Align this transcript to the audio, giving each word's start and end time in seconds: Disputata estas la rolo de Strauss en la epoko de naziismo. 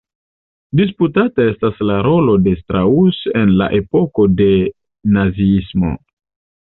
Disputata 0.79 1.43
estas 1.49 1.83
la 1.89 1.97
rolo 2.07 2.35
de 2.47 2.53
Strauss 2.61 3.21
en 3.43 3.53
la 3.61 3.69
epoko 3.81 4.27
de 4.41 4.49
naziismo. 5.19 5.93